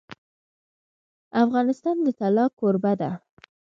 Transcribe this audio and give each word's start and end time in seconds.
افغانستان 1.43 1.95
د 2.05 2.07
طلا 2.19 2.45
کوربه 2.59 2.93
دی. 2.99 3.11